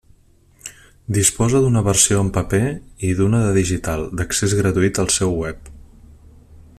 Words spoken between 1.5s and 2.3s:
d'una versió